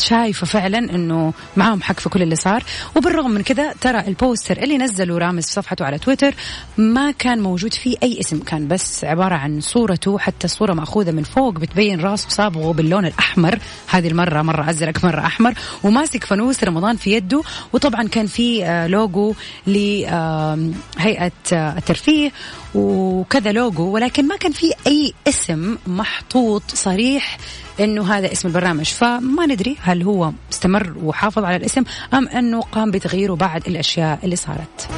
شايفة 0.01 0.47
فعلا 0.47 0.77
إنه 0.77 1.33
معاهم 1.57 1.81
حق 1.81 1.99
في 1.99 2.09
كل 2.09 2.21
اللي 2.21 2.35
صار. 2.35 2.63
وبالرغم 2.95 3.31
من 3.31 3.41
كذا 3.41 3.73
ترى 3.81 3.99
ال 4.07 4.14
poster 4.14 4.57
اللي 4.57 4.77
نزله 4.77 5.17
رامز 5.17 5.45
في 5.45 5.53
صفحته 5.53 5.85
على 5.85 5.97
تويتر 5.99 6.33
ما 6.77 7.11
كان 7.11 7.39
موجود 7.41 7.73
فيه 7.73 7.97
أي 8.03 8.19
اسم 8.19 8.39
كان 8.39 8.67
بس 8.67 9.03
عبارة 9.03 9.35
عن 9.35 9.61
صورته 9.61 10.17
حتى 10.19 10.45
الصورة 10.45 10.73
مأخوذة 10.73 11.11
من 11.11 11.23
فوق 11.23 11.53
بتبين 11.53 12.01
راسه 12.01 12.29
صابغه 12.29 12.73
باللون 12.73 13.05
الأحمر. 13.05 13.59
هذه 13.87 14.07
المرة 14.07 14.41
مرة 14.41 14.69
أزرق 14.69 15.05
مرة 15.05 15.19
أحمر. 15.19 15.53
وماسك 15.83 16.23
فانوس 16.23 16.63
رمضان 16.63 16.95
في 16.95 17.11
يده. 17.13 17.41
وطبعا 17.73 18.07
كان 18.07 18.27
في 18.27 18.65
آه، 18.65 18.87
لوجو 18.87 19.33
لهيئة 19.67 21.31
آه، 21.53 21.77
الترفيه. 21.77 22.31
وكذا 22.75 23.51
لوجو 23.51 23.83
ولكن 23.83 24.27
ما 24.27 24.35
كان 24.35 24.51
في 24.51 24.73
أي 24.87 25.13
اسم 25.27 25.77
محطوط 25.87 26.63
صريح 26.73 27.37
إنه 27.79 28.13
هذا 28.13 28.31
اسم 28.31 28.47
البرنامج. 28.47 28.85
فما 28.85 29.45
ندري 29.45 29.77
هل 29.81 30.03
هو 30.03 30.31
استمر 30.51 30.93
وحافظ 31.03 31.43
على 31.43 31.55
الاسم 31.55 31.83
أم 32.13 32.27
إنه 32.27 32.61
قام 32.61 32.91
بتغييره 32.91 33.33
بعد 33.35 33.67
الأشياء 33.67 34.19
اللي 34.23 34.35
صارت. 34.35 34.89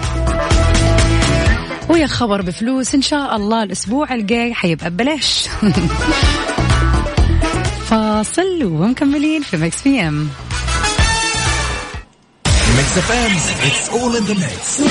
ويا 1.90 2.08
خبر 2.08 2.42
بفلوس 2.42 2.96
إن 2.96 3.01
شاء 3.01 3.36
الله 3.36 3.63
الأسبوع 3.63 4.13
الجاي 4.13 4.54
حيبقى 4.54 4.90
ببلاش. 4.90 5.48
فاصل 7.90 8.63
ومكملين 8.63 9.42
في 9.42 9.58
مكس 9.58 9.82
بي 9.84 10.01
ام. 10.01 10.30
ميكس 12.78 12.98
إف 12.98 13.12
إم 13.12 13.68
اتس 13.68 13.90
اول 13.90 14.16
ان 14.18 14.24
ذا 14.24 14.34
ميكس 14.34 14.82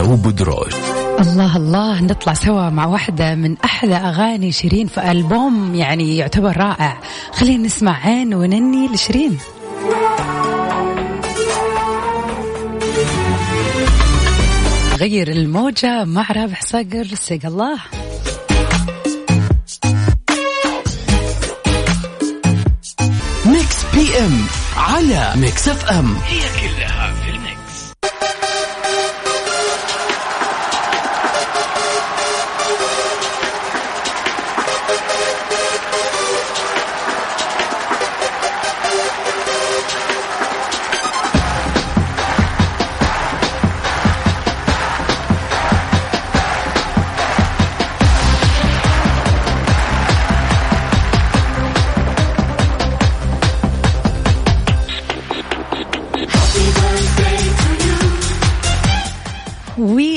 تو 0.00 0.16
بودروج 0.16 0.72
الله 1.20 1.56
الله 1.56 2.02
نطلع 2.02 2.34
سوا 2.34 2.70
مع 2.70 2.86
واحدة 2.86 3.34
من 3.34 3.56
أحلى 3.64 3.94
أغاني 3.94 4.52
شيرين 4.52 4.86
في 4.86 5.10
ألبوم 5.10 5.74
يعني 5.74 6.16
يعتبر 6.16 6.56
رائع. 6.56 7.00
خلينا 7.32 7.66
نسمع 7.66 8.06
عين 8.06 8.34
ونني 8.34 8.88
لشيرين. 8.88 9.38
غير 14.98 15.28
الموجة 15.28 16.04
مع 16.04 16.26
رابح 16.32 16.62
صقر 16.62 17.06
سيق 17.14 17.46
الله. 17.46 17.78
ميكس 23.46 23.76
بي 23.94 24.18
إم 24.18 24.44
على 24.76 25.32
ميكس 25.36 25.68
إف 25.68 25.90
إم. 25.90 26.14
هي 26.26 26.40
كلها 26.60 26.99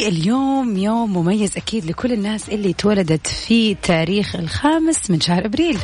واليوم 0.06 0.78
يوم 0.78 1.18
مميز 1.18 1.58
أكيد 1.58 1.86
لكل 1.86 2.12
الناس 2.14 2.50
اللي 2.50 2.70
اتولدت 2.70 3.28
في 3.28 3.76
تاريخ 3.84 4.36
الخامس 4.36 5.10
من 5.10 5.22
شهر 5.22 5.46
أبريل. 5.46 5.78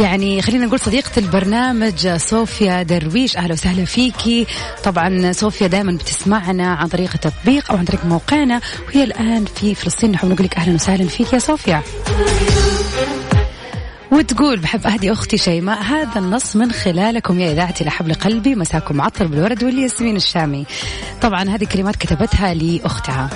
يعني 0.00 0.42
خلينا 0.42 0.66
نقول 0.66 0.80
صديقة 0.80 1.10
البرنامج 1.16 2.08
صوفيا 2.08 2.82
درويش 2.82 3.36
أهلا 3.36 3.52
وسهلا 3.52 3.84
فيكي. 3.84 4.46
طبعا 4.84 5.32
صوفيا 5.32 5.66
دائما 5.66 5.92
بتسمعنا 5.92 6.74
عن 6.74 6.88
طريق 6.88 7.10
التطبيق 7.14 7.70
أو 7.70 7.76
عن 7.76 7.84
طريق 7.84 8.04
موقعنا. 8.04 8.60
وهي 8.88 9.04
الآن 9.04 9.44
في 9.44 9.74
فلسطين 9.74 10.10
نحب 10.10 10.28
نقول 10.28 10.44
لك 10.46 10.56
أهلا 10.56 10.74
وسهلا 10.74 11.08
فيك 11.08 11.32
يا 11.32 11.38
صوفيا. 11.38 11.82
وتقول 14.14 14.60
بحب 14.60 14.86
أهدي 14.86 15.12
أختي 15.12 15.38
شيماء 15.38 15.82
هذا 15.82 16.18
النص 16.18 16.56
من 16.56 16.72
خلالكم 16.72 17.40
يا 17.40 17.52
إذاعتي 17.52 17.84
لحبل 17.84 18.14
قلبي 18.14 18.54
مساكم 18.54 18.96
معطر 18.96 19.26
بالورد 19.26 19.64
والياسمين 19.64 20.16
الشامي. 20.16 20.66
طبعا 21.22 21.42
هذه 21.42 21.62
الكلمات 21.62 21.96
كتبتها 21.96 22.54
لأختها. 22.54 23.30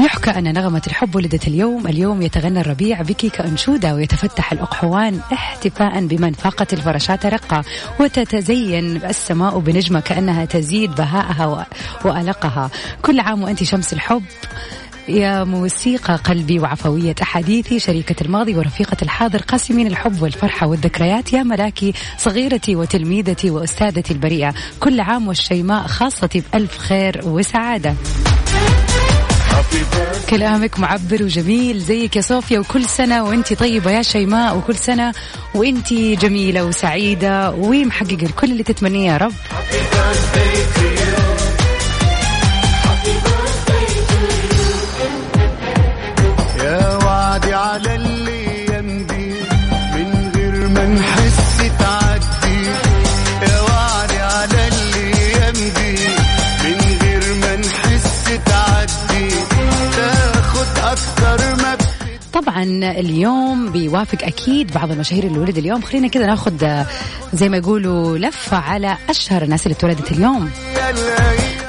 يحكى 0.00 0.30
أن 0.30 0.54
نغمة 0.54 0.82
الحب 0.86 1.16
ولدت 1.16 1.48
اليوم 1.48 1.86
اليوم 1.86 2.22
يتغنى 2.22 2.60
الربيع 2.60 3.02
بك 3.02 3.26
كأنشودة 3.26 3.94
ويتفتح 3.94 4.52
الأقحوان 4.52 5.20
احتفاء 5.32 6.06
بمن 6.06 6.32
فاقت 6.32 6.72
الفراشات 6.72 7.26
رقة 7.26 7.64
وتتزين 8.00 8.96
السماء 8.96 9.58
بنجمة 9.58 10.00
كأنها 10.00 10.44
تزيد 10.44 10.94
بهاءها 10.94 11.66
وألقها. 12.04 12.70
كل 13.02 13.20
عام 13.20 13.42
وأنت 13.42 13.62
شمس 13.62 13.92
الحب 13.92 14.22
يا 15.10 15.44
موسيقى 15.44 16.16
قلبي 16.16 16.58
وعفوية 16.58 17.14
أحاديثي 17.22 17.78
شريكة 17.78 18.24
الماضي 18.24 18.56
ورفيقة 18.56 18.96
الحاضر 19.02 19.42
قاسمين 19.42 19.86
الحب 19.86 20.22
والفرحة 20.22 20.66
والذكريات. 20.66 21.32
يا 21.32 21.42
ملاكي 21.42 21.92
صغيرتي 22.18 22.76
وتلميذتي 22.76 23.50
وأستاذتي 23.50 24.12
البريئة. 24.12 24.54
كل 24.80 25.00
عام 25.00 25.28
والشيماء 25.28 25.86
خاصتي 25.86 26.42
بألف 26.52 26.78
خير 26.78 27.20
وسعادة. 27.24 27.94
كلامك 30.30 30.78
معبر 30.78 31.22
وجميل 31.22 31.78
زيك 31.78 32.16
يا 32.16 32.20
صوفيا. 32.20 32.58
وكل 32.58 32.84
سنة 32.84 33.24
وأنت 33.24 33.52
طيبة 33.52 33.90
يا 33.90 34.02
شيماء. 34.02 34.56
وكل 34.56 34.76
سنة 34.76 35.12
وأنت 35.54 35.92
جميلة 35.92 36.64
وسعيدة. 36.64 37.50
ومحققة 37.50 38.28
كل 38.40 38.50
اللي 38.52 38.62
تتمنيه 38.62 39.12
يا 39.12 39.16
رب. 39.16 39.32
اليوم 62.84 63.72
بيوافق 63.72 64.18
أكيد 64.24 64.72
بعض 64.72 64.90
المشاهير 64.92 65.24
اللي 65.24 65.38
ولد 65.38 65.58
اليوم. 65.58 65.82
خلينا 65.82 66.08
كذا 66.08 66.26
ناخذ 66.26 66.64
آه، 66.64 66.86
زي 67.32 67.48
ما 67.48 67.56
يقولوا 67.56 68.18
لفه 68.18 68.56
على 68.56 68.96
أشهر 69.08 69.42
الناس 69.42 69.66
اللي 69.66 69.74
اتولدت 69.76 70.12
اليوم. 70.12 70.50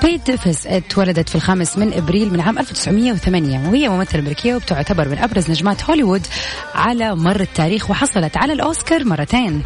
بيت 0.04 0.26
ديفيس 0.32 0.68
اتولدت 0.68 1.30
في 1.30 1.36
الخامس 1.36 1.78
من 1.78 1.94
إبريل 1.94 2.34
من 2.34 2.42
عام 2.42 2.60
1908 2.60 3.70
وهي 3.70 3.90
ممثلة 3.90 4.22
أمريكية 4.22 4.56
وبتعتبر 4.56 5.08
من 5.08 5.18
أبرز 5.18 5.50
نجمات 5.50 5.84
هوليوود 5.84 6.28
على 6.76 7.16
مر 7.16 7.40
التاريخ 7.40 7.90
وحصلت 7.90 8.38
على 8.38 8.54
الأوسكار 8.54 9.04
مرتين. 9.04 9.62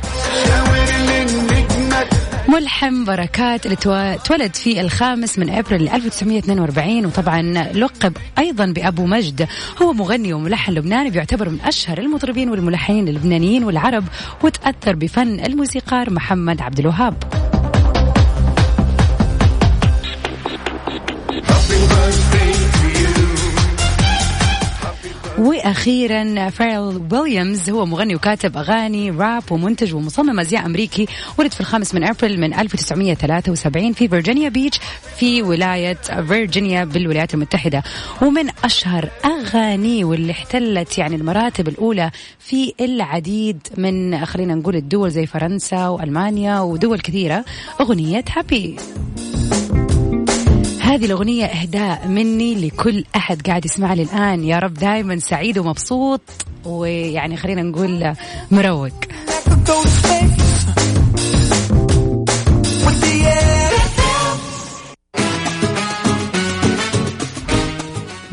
ملحم 2.48 3.06
بركات 3.06 3.66
اللي 3.66 3.76
تو- 3.76 4.16
تولد 4.26 4.56
في 4.56 4.82
الخامس 4.82 5.40
من 5.40 5.50
أبريل 5.50 5.90
1942 5.90 7.06
وطبعا 7.06 7.42
لقب 7.74 8.18
أيضا 8.38 8.66
بأبو 8.66 9.06
مجد. 9.06 9.48
هو 9.82 9.94
مغني 9.94 10.34
وملحن 10.34 10.72
لبناني 10.72 11.10
بيعتبر 11.10 11.50
من 11.50 11.62
أشهر 11.62 11.98
المطربين 11.98 12.50
والملحنين 12.50 13.08
اللبنانيين 13.08 13.64
والعرب 13.64 14.04
وتأثر 14.44 14.96
بفن 14.96 15.40
الموسيقار 15.40 16.10
محمد 16.14 16.62
عبد 16.62 16.80
الوهاب. 16.80 17.14
وأخيرا 25.46 26.50
فيرل 26.50 27.02
ويليامز 27.12 27.70
هو 27.70 27.86
مغني 27.86 28.16
وكاتب 28.16 28.58
أغاني 28.58 29.12
راب 29.12 29.44
ومنتج 29.52 29.94
ومصمم 29.94 30.40
أزياء 30.40 30.66
أمريكي 30.66 31.08
ولد 31.38 31.54
في 31.54 31.60
الخامس 31.62 31.96
من 31.96 32.04
أبريل 32.04 32.40
من 32.40 32.54
1973 32.54 33.94
في 33.94 34.08
فيرجينيا 34.08 34.50
بيتش 34.50 34.80
في 35.18 35.42
ولاية 35.42 35.98
فيرجينيا 36.28 36.84
بالولايات 36.84 37.34
المتحدة. 37.34 37.84
ومن 38.22 38.50
أشهر 38.64 39.10
اغانيه 39.26 40.06
واللي 40.06 40.32
احتلت 40.32 40.98
يعني 40.98 41.16
المراتب 41.16 41.68
الأولى 41.68 42.12
في 42.40 42.74
العديد 42.82 43.68
من 43.78 44.26
خلينا 44.26 44.56
نقول 44.56 44.76
الدول 44.76 45.12
زي 45.12 45.26
فرنسا 45.26 45.88
وألمانيا 45.88 46.60
ودول 46.60 47.00
كثيرة 47.00 47.46
أغنية 47.82 48.26
هابي 48.36 48.76
هذه 50.86 51.06
الأغنية 51.06 51.46
إهداء 51.46 52.08
مني 52.08 52.56
لكل 52.56 53.06
أحد 53.16 53.48
قاعد 53.48 53.66
يسمعني 53.66 54.02
الآن. 54.02 54.44
يا 54.44 54.60
رب 54.60 54.74
دائما 54.74 55.20
سعيد 55.20 55.58
ومبسوط 55.58 56.22
ويعني 56.66 57.38
خلينا 57.38 57.62
نقول 57.62 58.14
مروق. 58.52 58.92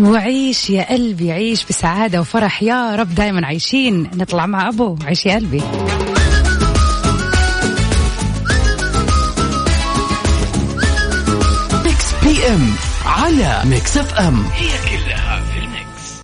وعيش 0.00 0.70
يا 0.70 0.92
قلبي 0.92 1.32
عيش 1.32 1.64
بسعادة 1.64 2.20
وفرح. 2.20 2.62
يا 2.62 2.96
رب 2.96 3.14
دائما 3.14 3.46
عايشين. 3.46 4.10
نطلع 4.14 4.46
مع 4.46 4.68
أبو 4.68 4.96
عيش 5.04 5.26
يا 5.26 5.34
قلبي. 5.34 5.62
أم 12.52 12.74
على 13.04 13.62
ميكس 13.64 13.96
أف 13.96 14.14
أم. 14.14 14.44
هي 14.54 14.68
كلها 14.68 15.42
في 15.52 15.58
الميكس. 15.58 16.20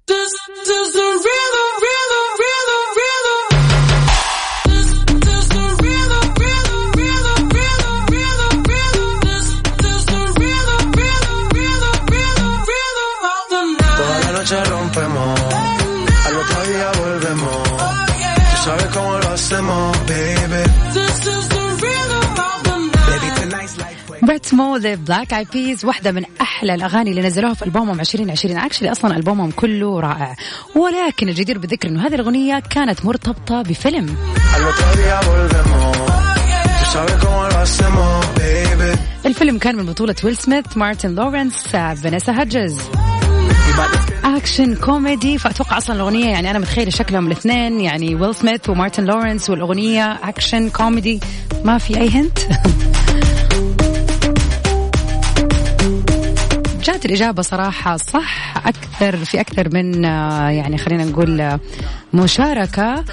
Ritmo 24.49 24.77
The 24.77 24.95
Black 24.95 25.35
Eyed 25.35 25.47
Peas 25.53 25.85
واحدة 25.85 26.13
من 26.13 26.23
أحلى 26.41 26.75
الأغاني 26.75 27.11
اللي 27.11 27.23
نزلوها 27.23 27.55
في 27.55 27.65
ألبومهم 27.65 28.01
2020 28.01 28.59
actually 28.59 28.93
أصلا 28.93 29.17
ألبومهم 29.17 29.51
كله 29.51 30.01
رائع. 30.01 30.37
ولكن 30.77 31.29
الجدير 31.29 31.59
بالذكر 31.59 31.89
أنه 31.89 32.07
هذه 32.07 32.15
الأغنية 32.15 32.59
كانت 32.71 33.05
مرتبطة 33.05 33.63
بفيلم. 33.63 34.17
الفيلم 39.27 39.59
كان 39.59 39.77
من 39.77 39.87
بطولة 39.87 40.15
ويل 40.25 40.37
سميث 40.37 40.77
مارتن 40.77 41.15
لورنس 41.15 41.69
فانيسا 41.69 42.33
هاجز 42.33 42.81
action 44.25 44.75
comedy 44.75 45.39
فأتوقع 45.39 45.79
أصلا 45.79 45.97
الأغنية 45.97 46.31
يعني 46.31 46.51
أنا 46.51 46.59
متخيلة 46.59 46.91
شكلهم 46.91 47.27
الاثنين 47.27 47.81
يعني 47.81 48.15
ويل 48.15 48.35
سميث 48.35 48.69
ومارتن 48.69 49.05
لورنس 49.05 49.51
والأغنية 49.51 50.13
action 50.13 50.71
comedy 50.71 51.21
ما 51.65 51.79
في 51.79 52.01
أي 52.01 52.09
hint 52.09 52.39
جات 56.89 57.07
الإجابة 57.07 57.43
صراحة 57.43 57.97
صح 57.97 58.57
أكثر 58.67 59.17
في 59.17 59.41
أكثر 59.41 59.69
من 59.75 60.05
آه، 60.05 60.49
يعني 60.49 60.79
خلينا 60.79 61.05
نقول 61.05 61.41
آه، 61.41 61.61
مشاركة. 62.15 63.05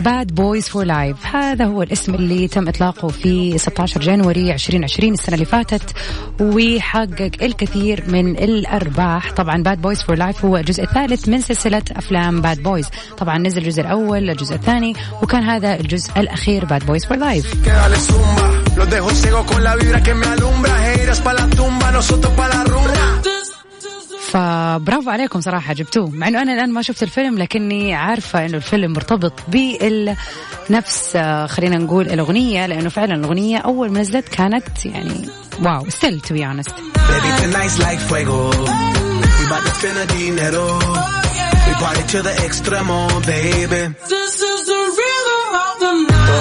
Bad 0.00 0.34
Boys 0.34 0.68
for 0.68 0.84
Life 0.84 1.16
هذا 1.26 1.64
هو 1.64 1.82
الاسم 1.82 2.14
اللي 2.14 2.48
تم 2.48 2.68
إطلاقه 2.68 3.08
في 3.08 3.58
16 3.58 4.00
January 4.00 4.52
2020 4.52 5.12
السنة 5.12 5.34
اللي 5.34 5.44
فاتت 5.44 5.92
وحقق 6.40 7.30
الكثير 7.42 8.04
من 8.08 8.38
الأرباح. 8.38 9.32
طبعا 9.32 9.62
Bad 9.62 9.82
Boys 9.82 10.02
for 10.02 10.16
Life 10.16 10.44
هو 10.44 10.56
الجزء 10.56 10.84
الثالث 10.84 11.28
من 11.28 11.40
سلسلة 11.40 11.82
أفلام 11.96 12.40
Bad 12.40 12.62
Boys 12.62 12.88
طبعا 13.18 13.38
نزل 13.38 13.62
الجزء 13.62 13.80
الأول 13.80 14.30
الجزء 14.30 14.54
الثاني 14.54 14.94
وكان 15.22 15.42
هذا 15.42 15.80
الجزء 15.80 16.10
الأخير 16.16 16.64
Bad 16.64 16.86
Boys 16.86 17.06
for 17.06 17.16
Life 17.16 17.54
فبرافو 24.30 25.10
عليكم 25.10 25.40
صراحة 25.40 25.74
جبتوه. 25.74 26.10
مع 26.10 26.28
أنه 26.28 26.42
أنا 26.42 26.52
الآن 26.54 26.72
ما 26.72 26.82
شفت 26.82 27.02
الفيلم 27.02 27.38
لكني 27.38 27.94
عارفة 27.94 28.46
أنه 28.46 28.56
الفيلم 28.56 28.92
مرتبط 28.92 29.32
بنفس 29.48 31.12
آه، 31.16 31.46
خلينا 31.46 31.78
نقول 31.78 32.06
الأغنية 32.08 32.66
لأنه 32.66 32.88
فعلا 32.88 33.14
الأغنية 33.14 33.58
أول 33.58 33.90
ما 33.92 34.00
نزلت 34.00 34.28
كانت 34.28 34.86
يعني 34.86 35.28
wow 35.62 35.90
still 35.90 36.20
to 36.20 36.34
be 36.34 36.46
honest 36.46 36.70
This 44.14 44.36
is 44.50 44.60
the 44.70 44.80
rhythm 44.98 45.42
of 45.64 45.74
the 45.82 45.92
night. 46.10 46.38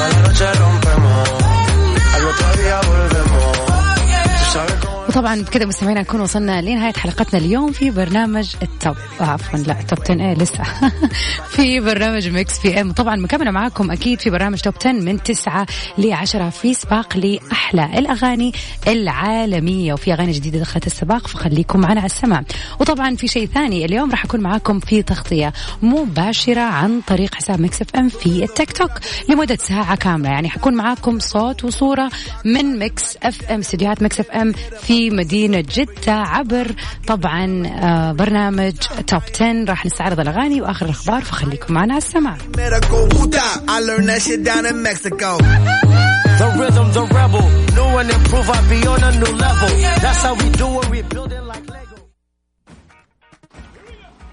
وطبعا 5.18 5.42
بكذا 5.42 5.66
مستمعينا 5.66 6.02
نكون 6.02 6.22
وصلنا 6.22 6.62
لنهاية 6.62 6.94
حلقتنا 6.94 7.40
اليوم 7.40 7.72
في 7.72 7.92
برنامج 7.92 8.56
ال 8.62 8.70
Top 8.70 8.96
آه، 9.22 9.24
عفوا 9.24 9.60
لا 9.60 9.74
Top 9.74 10.00
10 10.02 10.14
إيه 10.14 10.34
لسه. 10.34 10.64
في 11.56 11.80
برنامج 11.80 12.28
Mix 12.28 12.60
FM. 12.60 12.92
طبعا 12.92 13.16
مكملة 13.16 13.52
معاكم 13.52 13.92
أكيد 13.92 14.20
في 14.20 14.30
برنامج 14.30 14.60
Top 14.60 14.74
10 14.80 14.92
من 14.92 15.24
9 15.24 15.66
ل 15.98 16.14
10 16.14 16.50
في 16.50 16.74
سباق 16.74 17.18
لأحلى 17.18 18.00
الأغاني 18.00 18.52
العالمية. 18.88 19.94
وفي 19.94 20.14
أغاني 20.14 20.32
جديدة 20.32 20.60
دخلت 20.60 20.88
السباق 20.88 21.28
فخليكم 21.28 21.80
معنا 21.80 22.00
على 22.00 22.06
السمع 22.06 22.44
وطبعا 22.80 23.16
في 23.16 23.28
شيء 23.28 23.48
ثاني 23.48 23.86
اليوم 23.86 24.12
راح 24.12 24.26
أكون 24.26 24.40
معاكم 24.40 24.80
في 24.80 25.02
تغطية 25.02 25.54
مباشرة 25.82 26.62
عن 26.62 27.02
طريق 27.08 27.36
حساب 27.36 27.62
Mix 27.62 27.82
FM 27.82 28.10
في 28.10 28.44
التيك 28.44 28.72
توك 28.72 28.92
لمدة 29.30 29.56
ساعة 29.56 29.96
كاملة. 29.96 30.30
يعني 30.30 30.50
حكون 30.50 30.74
معاكم 30.74 31.20
صوت 31.20 31.64
وصورة 31.64 32.10
من 32.46 32.80
Mix 32.80 33.18
FM 33.24 33.60
استديوهات 33.60 34.02
Mix 34.02 34.20
FM 34.20 34.54
في 34.82 35.07
مدينة 35.10 35.64
جدة 35.76 36.14
عبر 36.14 36.72
طبعا 37.08 37.68
آه، 37.68 38.12
برنامج 38.12 38.74
Top 39.08 39.22
10 39.36 39.66
راح 39.70 39.86
نستعرض 39.86 40.20
الأغاني 40.20 40.62
وآخر 40.62 40.86
الأخبار 40.86 41.22
فخليكم 41.22 41.74
معنا 41.74 41.94
على 41.94 42.02
السمع 42.04 42.38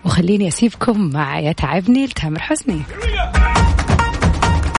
وخليني 0.05 0.49
أسيبكم 0.49 1.11
مع 1.11 1.39
يتعبني 1.39 2.07
لتامر 2.07 2.41
حسني. 2.41 2.83